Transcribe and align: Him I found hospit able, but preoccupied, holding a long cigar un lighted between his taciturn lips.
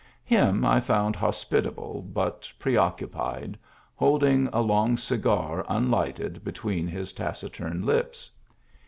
Him 0.25 0.65
I 0.65 0.79
found 0.79 1.15
hospit 1.15 1.67
able, 1.67 2.01
but 2.01 2.51
preoccupied, 2.57 3.55
holding 3.93 4.49
a 4.51 4.59
long 4.61 4.97
cigar 4.97 5.63
un 5.69 5.91
lighted 5.91 6.43
between 6.43 6.87
his 6.87 7.13
taciturn 7.13 7.85
lips. 7.85 8.31